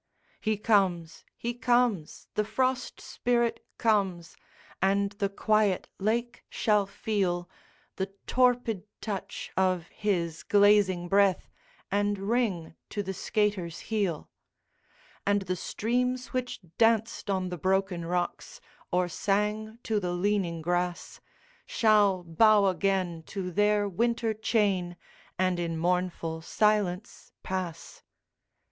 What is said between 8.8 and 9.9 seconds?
touch of